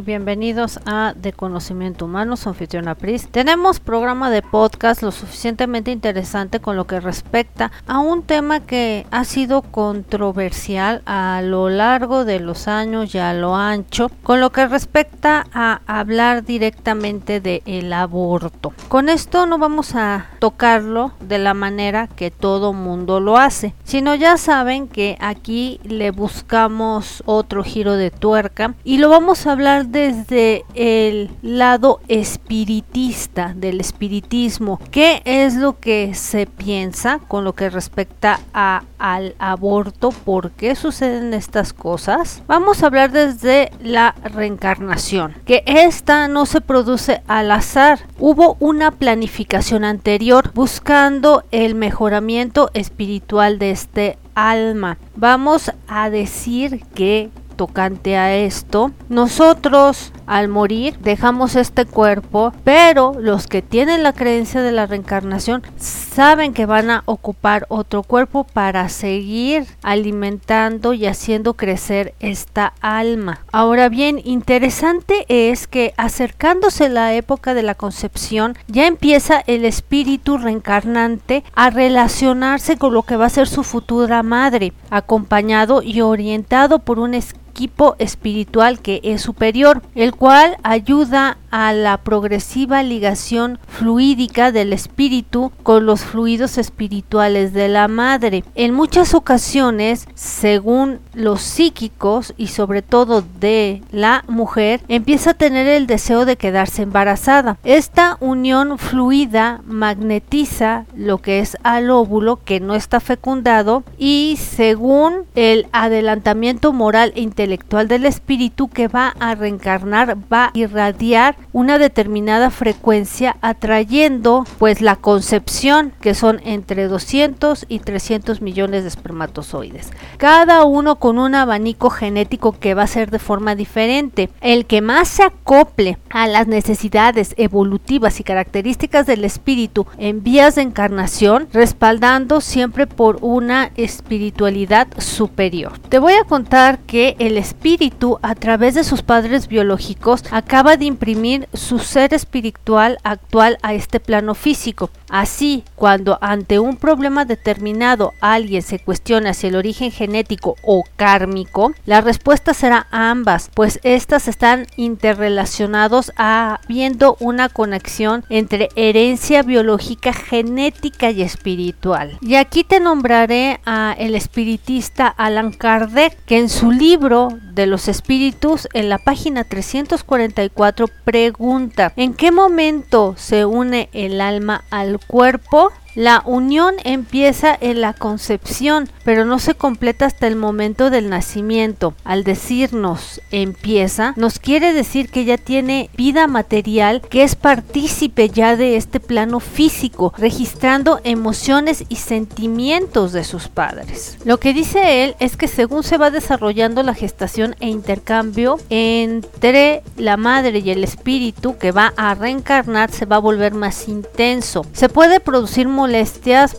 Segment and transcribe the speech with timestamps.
[0.00, 3.28] Bienvenidos a De Conocimiento Humano, su anfitriona Pris.
[3.28, 9.06] Tenemos programa de podcast lo suficientemente interesante con lo que respecta a un tema que
[9.10, 14.52] ha sido controversial a lo largo de los años y a lo ancho, con lo
[14.52, 18.72] que respecta a hablar directamente del el aborto.
[18.88, 24.14] Con esto no vamos a tocarlo de la manera que todo mundo lo hace, sino
[24.14, 29.86] ya saben que aquí le buscamos otro giro de tuerca y lo vamos a hablar
[29.86, 34.78] desde el lado espiritista del espiritismo.
[34.90, 40.10] ¿Qué es lo que se piensa con lo que respecta a, al aborto?
[40.10, 42.42] ¿Por qué suceden estas cosas?
[42.46, 48.00] Vamos a hablar desde la reencarnación, que esta no se produce al azar.
[48.18, 54.98] Hubo una planificación anterior buscando el mejoramiento espiritual de este alma.
[55.16, 63.46] Vamos a decir que tocante a esto, nosotros al morir dejamos este cuerpo, pero los
[63.46, 68.88] que tienen la creencia de la reencarnación saben que van a ocupar otro cuerpo para
[68.88, 73.40] seguir alimentando y haciendo crecer esta alma.
[73.52, 80.38] Ahora bien, interesante es que acercándose la época de la concepción, ya empieza el espíritu
[80.38, 86.78] reencarnante a relacionarse con lo que va a ser su futura madre, acompañado y orientado
[86.78, 87.14] por un
[87.54, 95.52] equipo espiritual que es superior, el cual ayuda a la progresiva ligación fluídica del espíritu
[95.62, 98.42] con los fluidos espirituales de la madre.
[98.56, 105.68] En muchas ocasiones, según los psíquicos y sobre todo de la mujer, empieza a tener
[105.68, 107.56] el deseo de quedarse embarazada.
[107.62, 115.22] Esta unión fluida magnetiza lo que es al óvulo que no está fecundado y según
[115.36, 121.78] el adelantamiento moral e intelectual del espíritu que va a reencarnar, va a irradiar una
[121.78, 129.90] determinada frecuencia atrayendo pues la concepción que son entre 200 y 300 millones de espermatozoides.
[130.16, 134.30] Cada uno con un abanico genético que va a ser de forma diferente.
[134.40, 140.54] El que más se acople a las necesidades evolutivas y características del espíritu en vías
[140.54, 145.78] de encarnación, respaldando siempre por una espiritualidad superior.
[145.88, 150.86] Te voy a contar que el espíritu a través de sus padres biológicos acaba de
[150.86, 154.90] imprimir su ser espiritual actual a este plano físico.
[155.14, 161.72] Así, cuando ante un problema determinado alguien se cuestiona si el origen genético o kármico,
[161.86, 171.12] la respuesta será ambas, pues estas están interrelacionados habiendo una conexión entre herencia biológica, genética
[171.12, 172.18] y espiritual.
[172.20, 177.86] Y aquí te nombraré a el espiritista Alan Kardec, que en su libro de los
[177.86, 185.72] espíritus, en la página 344, pregunta, ¿en qué momento se une el alma al cuerpo?
[185.94, 191.94] La unión empieza en la concepción, pero no se completa hasta el momento del nacimiento.
[192.02, 198.56] Al decirnos empieza, nos quiere decir que ya tiene vida material, que es partícipe ya
[198.56, 204.18] de este plano físico, registrando emociones y sentimientos de sus padres.
[204.24, 209.82] Lo que dice él es que según se va desarrollando la gestación e intercambio entre
[209.96, 214.66] la madre y el espíritu que va a reencarnar, se va a volver más intenso.
[214.72, 215.68] Se puede producir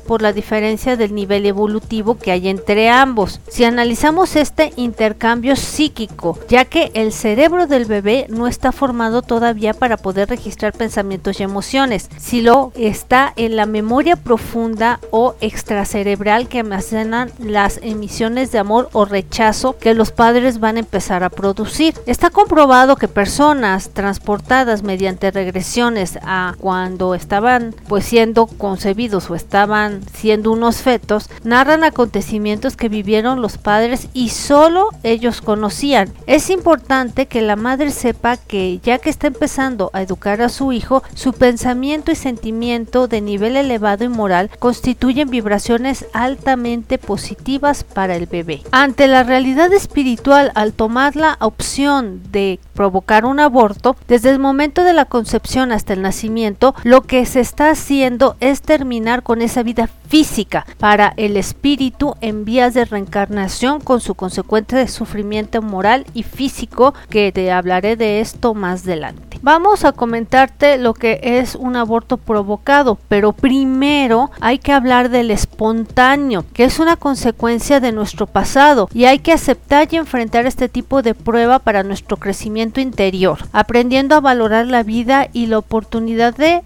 [0.06, 3.40] por la diferencia del nivel evolutivo que hay entre ambos.
[3.48, 9.74] Si analizamos este intercambio psíquico, ya que el cerebro del bebé no está formado todavía
[9.74, 16.48] para poder registrar pensamientos y emociones, si lo está en la memoria profunda o extracerebral
[16.48, 21.30] que almacenan las emisiones de amor o rechazo que los padres van a empezar a
[21.30, 21.96] producir.
[22.06, 30.02] Está comprobado que personas transportadas mediante regresiones a cuando estaban pues siendo concebidos o estaban
[30.14, 36.12] siendo unos fetos, narran acontecimientos que vivieron los padres y solo ellos conocían.
[36.28, 40.74] Es importante que la madre sepa que ya que está empezando a educar a su
[40.74, 48.16] hijo, su pensamiento y sentimiento de nivel elevado y moral constituyen vibraciones altamente positivas para
[48.16, 48.62] el bebé.
[48.72, 54.84] Ante la realidad espiritual, al tomar la opción de provocar un aborto, desde el momento
[54.84, 59.62] de la concepción hasta el nacimiento, lo que se está haciendo es terminar con esa
[59.62, 66.24] vida física para el espíritu en vías de reencarnación con su consecuente sufrimiento moral y
[66.24, 69.40] físico que te hablaré de esto más adelante.
[69.42, 75.30] Vamos a comentarte lo que es un aborto provocado, pero primero hay que hablar del
[75.30, 80.68] espontáneo, que es una consecuencia de nuestro pasado y hay que aceptar y enfrentar este
[80.68, 86.16] tipo de prueba para nuestro crecimiento interior, aprendiendo a valorar la vida y la oportunidad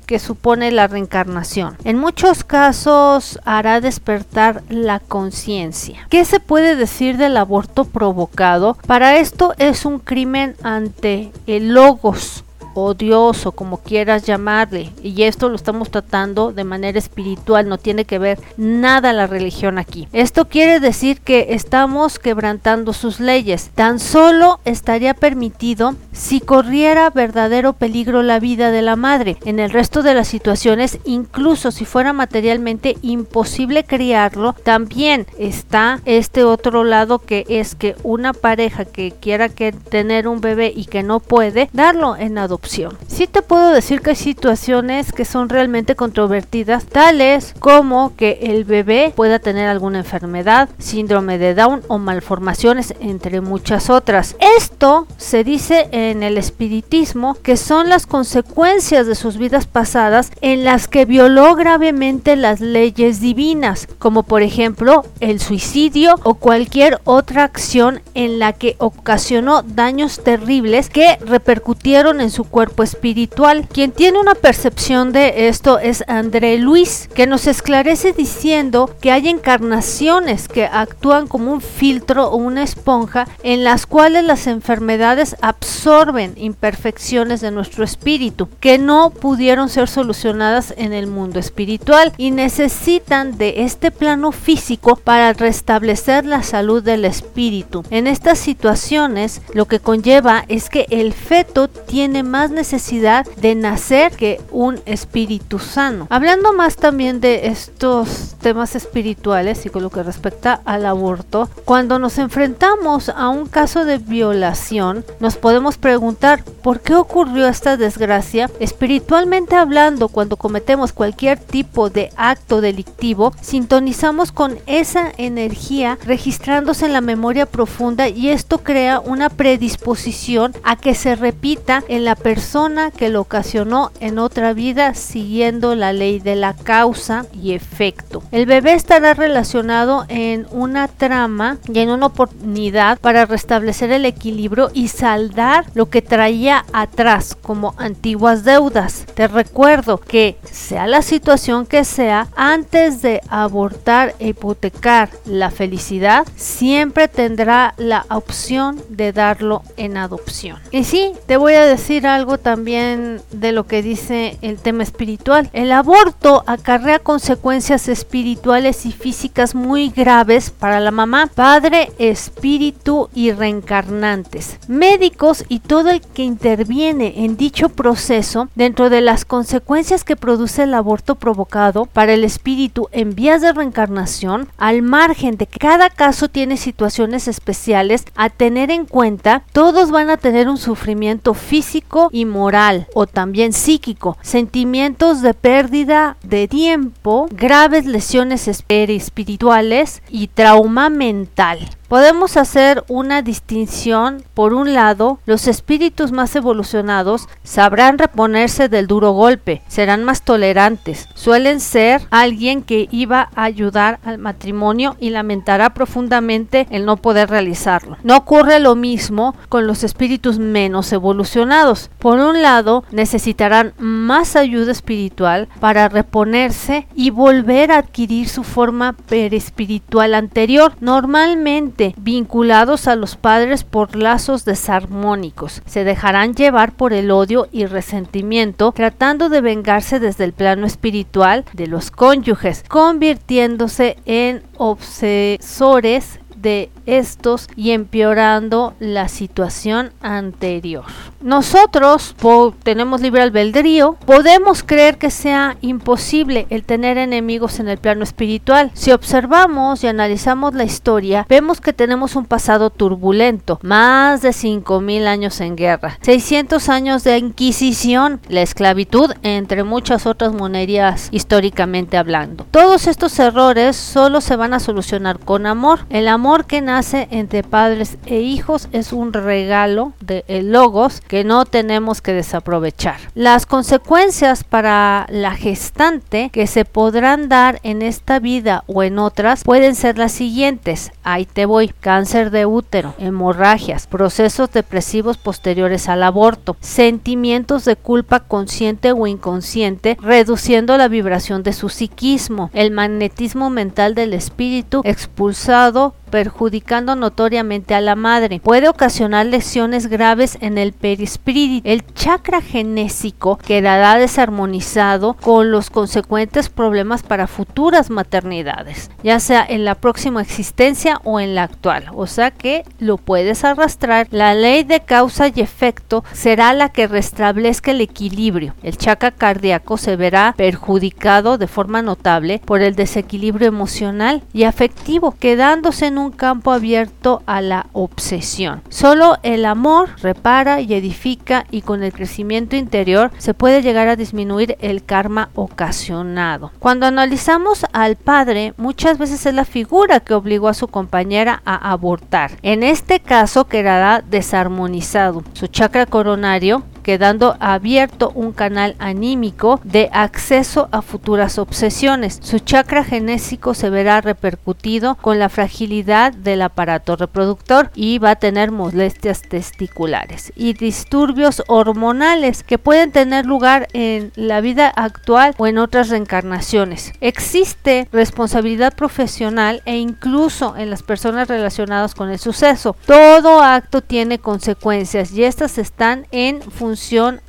[0.05, 1.75] que supone la reencarnación.
[1.83, 6.07] En muchos casos hará despertar la conciencia.
[6.09, 8.77] ¿Qué se puede decir del aborto provocado?
[8.85, 12.43] Para esto es un crimen ante el logos
[12.85, 14.91] o Dios o como quieras llamarle.
[15.03, 19.77] Y esto lo estamos tratando de manera espiritual, no tiene que ver nada la religión
[19.77, 20.07] aquí.
[20.13, 23.71] Esto quiere decir que estamos quebrantando sus leyes.
[23.75, 29.37] Tan solo estaría permitido si corriera verdadero peligro la vida de la madre.
[29.45, 36.43] En el resto de las situaciones, incluso si fuera materialmente imposible criarlo, también está este
[36.43, 41.03] otro lado que es que una pareja que quiera que tener un bebé y que
[41.03, 45.95] no puede, darlo en adopción Sí te puedo decir que hay situaciones que son realmente
[45.95, 52.93] controvertidas, tales como que el bebé pueda tener alguna enfermedad, síndrome de Down o malformaciones,
[52.99, 54.35] entre muchas otras.
[54.57, 60.63] Esto se dice en el espiritismo que son las consecuencias de sus vidas pasadas en
[60.63, 67.45] las que violó gravemente las leyes divinas, como por ejemplo el suicidio o cualquier otra
[67.45, 73.67] acción en la que ocasionó daños terribles que repercutieron en su cuerpo espiritual.
[73.71, 79.29] Quien tiene una percepción de esto es André Luis, que nos esclarece diciendo que hay
[79.29, 86.33] encarnaciones que actúan como un filtro o una esponja en las cuales las enfermedades absorben
[86.35, 93.37] imperfecciones de nuestro espíritu que no pudieron ser solucionadas en el mundo espiritual y necesitan
[93.37, 97.83] de este plano físico para restablecer la salud del espíritu.
[97.89, 104.13] En estas situaciones lo que conlleva es que el feto tiene más necesidad de nacer
[104.13, 106.07] que un espíritu sano.
[106.09, 111.99] Hablando más también de estos temas espirituales y con lo que respecta al aborto, cuando
[111.99, 118.49] nos enfrentamos a un caso de violación, nos podemos preguntar por qué ocurrió esta desgracia.
[118.61, 126.93] Espiritualmente hablando, cuando cometemos cualquier tipo de acto delictivo, sintonizamos con esa energía registrándose en
[126.93, 132.28] la memoria profunda y esto crea una predisposición a que se repita en la persona
[132.29, 138.21] persona que lo ocasionó en otra vida siguiendo la ley de la causa y efecto.
[138.31, 144.69] El bebé estará relacionado en una trama y en una oportunidad para restablecer el equilibrio
[144.75, 149.07] y saldar lo que traía atrás como antiguas deudas.
[149.15, 156.27] Te recuerdo que sea la situación que sea, antes de abortar e hipotecar la felicidad,
[156.35, 160.59] siempre tendrá la opción de darlo en adopción.
[160.69, 165.49] Y sí, te voy a decir algo también de lo que dice el tema espiritual.
[165.53, 173.31] El aborto acarrea consecuencias espirituales y físicas muy graves para la mamá, padre, espíritu y
[173.31, 180.15] reencarnantes, médicos y todo el que interviene en dicho proceso dentro de las consecuencias que
[180.15, 185.59] produce el aborto provocado para el espíritu en vías de reencarnación, al margen de que
[185.59, 191.33] cada caso tiene situaciones especiales a tener en cuenta, todos van a tener un sufrimiento
[191.33, 200.27] físico y moral o también psíquico, sentimientos de pérdida de tiempo, graves lesiones espirituales y
[200.27, 201.59] trauma mental.
[201.89, 204.21] Podemos hacer una distinción.
[204.35, 211.09] Por un lado, los espíritus más evolucionados sabrán reponerse del duro golpe, serán más tolerantes,
[211.15, 217.31] suelen ser alguien que iba a ayudar al matrimonio y lamentará profundamente el no poder
[217.31, 217.97] realizarlo.
[218.03, 221.89] No ocurre lo mismo con los espíritus menos evolucionados.
[221.97, 228.93] Por un lado, necesitarán más ayuda espiritual para reponerse y volver a adquirir su forma
[228.93, 230.73] perespiritual anterior.
[230.81, 235.61] Normalmente, vinculados a los padres por lazos desarmónicos.
[235.65, 241.45] Se dejarán llevar por el odio y resentimiento, tratando de vengarse desde el plano espiritual
[241.53, 250.85] de los cónyuges, convirtiéndose en obsesores de estos y empeorando la situación anterior.
[251.21, 252.15] Nosotros
[252.63, 258.71] tenemos libre albedrío, podemos creer que sea imposible el tener enemigos en el plano espiritual.
[258.73, 265.07] Si observamos y analizamos la historia, vemos que tenemos un pasado turbulento, más de 5000
[265.07, 272.45] años en guerra, 600 años de inquisición, la esclavitud, entre muchas otras monerías históricamente hablando.
[272.51, 275.85] Todos estos errores solo se van a solucionar con amor.
[275.89, 281.23] El amor que nace entre padres e hijos es un regalo de el logos que
[281.23, 282.97] no tenemos que desaprovechar.
[283.15, 289.43] Las consecuencias para la gestante que se podrán dar en esta vida o en otras
[289.43, 290.91] pueden ser las siguientes.
[291.03, 291.69] Ahí te voy.
[291.79, 299.97] Cáncer de útero, hemorragias, procesos depresivos posteriores al aborto, sentimientos de culpa consciente o inconsciente,
[299.99, 307.79] reduciendo la vibración de su psiquismo, el magnetismo mental del espíritu expulsado perjudicando notoriamente a
[307.79, 308.41] la madre.
[308.43, 311.65] Puede ocasionar lesiones graves en el perispíritu.
[311.65, 319.63] El chakra genésico quedará desarmonizado con los consecuentes problemas para futuras maternidades, ya sea en
[319.63, 321.85] la próxima existencia o en la actual.
[321.93, 324.07] O sea que lo puedes arrastrar.
[324.11, 328.55] La ley de causa y efecto será la que restablezca el equilibrio.
[328.61, 335.15] El chakra cardíaco se verá perjudicado de forma notable por el desequilibrio emocional y afectivo,
[335.17, 338.61] quedándose en un campo abierto a la obsesión.
[338.69, 343.95] Solo el amor repara y edifica y con el crecimiento interior se puede llegar a
[343.95, 346.51] disminuir el karma ocasionado.
[346.59, 351.71] Cuando analizamos al padre, muchas veces es la figura que obligó a su compañera a
[351.71, 352.31] abortar.
[352.41, 355.23] En este caso quedará desarmonizado.
[355.33, 362.19] Su chakra coronario quedando abierto un canal anímico de acceso a futuras obsesiones.
[362.21, 368.15] Su chakra genésico se verá repercutido con la fragilidad del aparato reproductor y va a
[368.15, 375.47] tener molestias testiculares y disturbios hormonales que pueden tener lugar en la vida actual o
[375.47, 376.93] en otras reencarnaciones.
[377.01, 382.75] Existe responsabilidad profesional e incluso en las personas relacionadas con el suceso.
[382.85, 386.78] Todo acto tiene consecuencias y estas están en función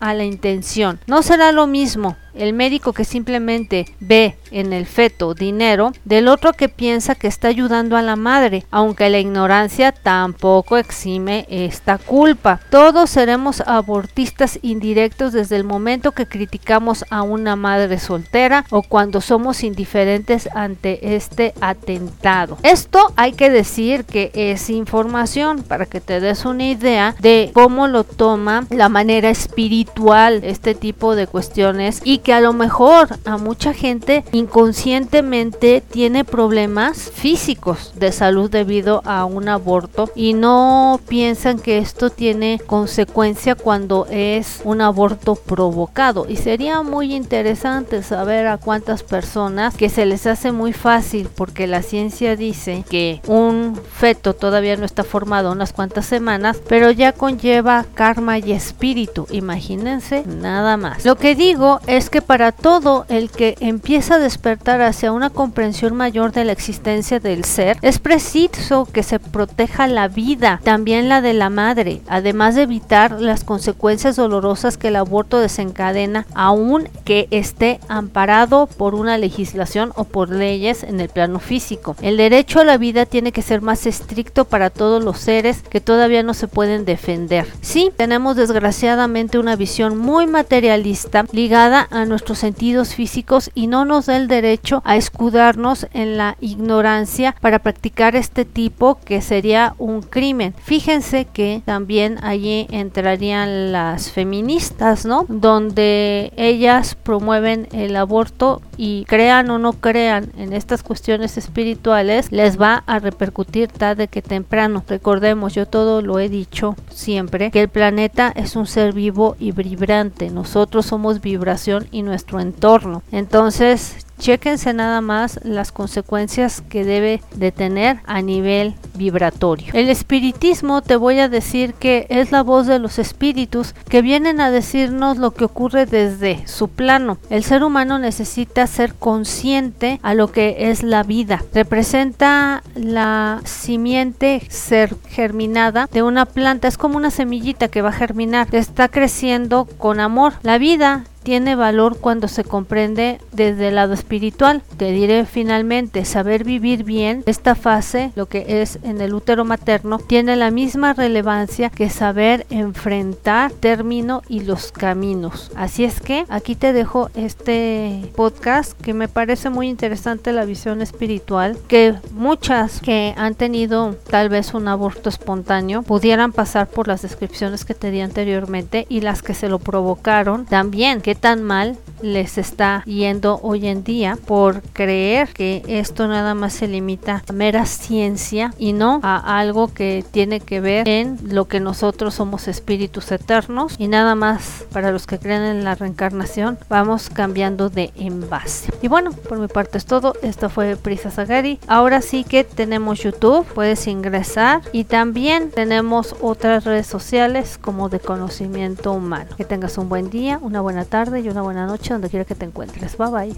[0.01, 1.01] a la intención.
[1.07, 6.53] No será lo mismo el médico que simplemente ve en el feto dinero del otro
[6.53, 12.61] que piensa que está ayudando a la madre, aunque la ignorancia tampoco exime esta culpa.
[12.71, 19.21] Todos seremos abortistas indirectos desde el momento que criticamos a una madre soltera o cuando
[19.21, 22.59] somos indiferentes ante este atentado.
[22.63, 27.87] Esto hay que decir que es información para que te des una idea de cómo
[27.87, 33.37] lo toma la manera espiritual este tipo de cuestiones y que a lo mejor a
[33.37, 41.59] mucha gente inconscientemente tiene problemas físicos de salud debido a un aborto y no piensan
[41.59, 46.27] que esto tiene consecuencia cuando es un aborto provocado.
[46.29, 51.67] Y sería muy interesante saber a cuántas personas que se les hace muy fácil porque
[51.67, 57.13] la ciencia dice que un feto todavía no está formado unas cuantas semanas pero ya
[57.13, 59.27] conlleva karma y espíritu.
[59.31, 61.05] Imagínense nada más.
[61.05, 65.95] Lo que digo es que para todo el que empieza a despertar hacia una comprensión
[65.95, 71.21] mayor de la existencia del ser, es preciso que se proteja la vida, también la
[71.21, 77.29] de la madre, además de evitar las consecuencias dolorosas que el aborto desencadena, aun que
[77.31, 81.97] esté amparado por una legislación o por leyes en el plano físico.
[82.03, 85.81] El derecho a la vida tiene que ser más estricto para todos los seres que
[85.81, 87.47] todavía no se pueden defender.
[87.61, 94.07] Sí, tenemos desgraciadamente una visión muy materialista ligada a nuestros sentidos físicos y no nos
[94.07, 100.03] da el derecho a escudarnos en la ignorancia para practicar este tipo que sería un
[100.03, 100.55] crimen.
[100.63, 105.27] Fíjense que también allí entrarían las feministas, ¿no?
[105.29, 112.61] Donde ellas promueven el aborto y crean o no crean en estas cuestiones espirituales, les
[112.61, 114.83] va a repercutir tarde que temprano.
[114.89, 119.53] Recordemos, yo todo lo he dicho siempre, que el planeta es un ser vivo y
[119.53, 120.31] vibrante.
[120.31, 123.03] Nosotros somos vibración y nuestro entorno.
[123.13, 129.73] Entonces, Chéquense nada más las consecuencias que debe de tener a nivel vibratorio.
[129.73, 134.43] El espiritismo te voy a decir que es la voz de los espíritus que vienen
[134.43, 137.17] a decirnos lo que ocurre desde su plano.
[137.31, 141.43] El ser humano necesita ser consciente a lo que es la vida.
[141.55, 146.69] Representa la simiente ser germinada de una planta.
[146.69, 148.49] Es como una semillita que va a germinar.
[148.53, 150.35] Está creciendo con amor.
[150.43, 154.63] La vida tiene valor cuando se comprende desde el lado espiritual.
[154.77, 159.99] Te diré finalmente, saber vivir bien esta fase, lo que es en el útero materno,
[159.99, 165.51] tiene la misma relevancia que saber enfrentar término y los caminos.
[165.55, 170.83] Así es que aquí te dejo este podcast que me parece muy interesante la visión
[170.83, 177.03] espiritual, que muchas que han tenido tal vez un aborto espontáneo pudieran pasar por las
[177.03, 181.77] descripciones que te di anteriormente y las que se lo provocaron también qué tan mal
[182.03, 187.33] les está yendo hoy en día por creer que esto nada más se limita a
[187.33, 192.49] mera ciencia y no a algo que tiene que ver en lo que nosotros somos
[192.49, 197.93] espíritus eternos y nada más para los que creen en la reencarnación vamos cambiando de
[197.97, 198.73] envase.
[198.83, 200.15] Y bueno, por mi parte es todo.
[200.23, 201.59] Esto fue Prisa Sagari.
[201.67, 208.01] Ahora sí que tenemos YouTube, puedes ingresar y también tenemos otras redes sociales como de
[208.01, 209.31] conocimiento humano.
[209.37, 212.35] Que tengas un buen día, una buena tarde y una buena noche donde quiera que
[212.35, 212.99] te encuentres.
[212.99, 213.35] Bye bye.